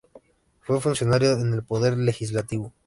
Fue 0.61 0.81
funcionario 0.81 1.33
en 1.33 1.53
el 1.53 1.63
Poder 1.63 1.95
Legislativo. 1.95 2.73